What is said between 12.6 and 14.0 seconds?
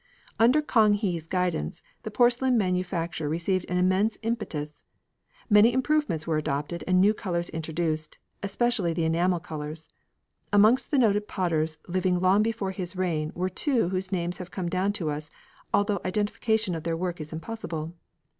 his reign were two